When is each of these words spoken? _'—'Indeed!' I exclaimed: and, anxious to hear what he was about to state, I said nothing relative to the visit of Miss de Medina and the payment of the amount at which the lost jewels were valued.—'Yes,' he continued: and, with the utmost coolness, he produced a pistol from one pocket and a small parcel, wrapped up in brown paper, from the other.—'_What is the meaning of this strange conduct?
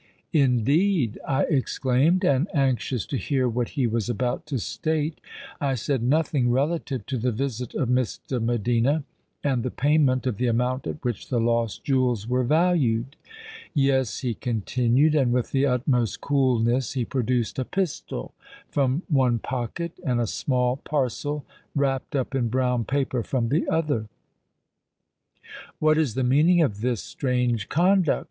_'—'Indeed!' 0.33 1.19
I 1.27 1.43
exclaimed: 1.43 2.25
and, 2.25 2.47
anxious 2.55 3.05
to 3.05 3.17
hear 3.17 3.47
what 3.47 3.69
he 3.77 3.85
was 3.85 4.09
about 4.09 4.47
to 4.47 4.57
state, 4.57 5.21
I 5.61 5.75
said 5.75 6.01
nothing 6.01 6.49
relative 6.49 7.05
to 7.05 7.19
the 7.19 7.31
visit 7.31 7.75
of 7.75 7.87
Miss 7.87 8.17
de 8.17 8.39
Medina 8.39 9.03
and 9.43 9.61
the 9.61 9.69
payment 9.69 10.25
of 10.25 10.37
the 10.37 10.47
amount 10.47 10.87
at 10.87 11.03
which 11.05 11.29
the 11.29 11.39
lost 11.39 11.83
jewels 11.83 12.27
were 12.27 12.43
valued.—'Yes,' 12.43 14.21
he 14.21 14.33
continued: 14.33 15.13
and, 15.13 15.31
with 15.31 15.51
the 15.51 15.67
utmost 15.67 16.19
coolness, 16.19 16.93
he 16.93 17.05
produced 17.05 17.59
a 17.59 17.63
pistol 17.65 18.33
from 18.71 19.03
one 19.07 19.37
pocket 19.37 19.99
and 20.03 20.19
a 20.19 20.25
small 20.25 20.77
parcel, 20.77 21.45
wrapped 21.75 22.15
up 22.15 22.33
in 22.33 22.47
brown 22.49 22.85
paper, 22.85 23.21
from 23.21 23.49
the 23.49 23.67
other.—'_What 23.69 25.95
is 25.97 26.15
the 26.15 26.23
meaning 26.23 26.59
of 26.63 26.81
this 26.81 27.03
strange 27.03 27.69
conduct? 27.69 28.19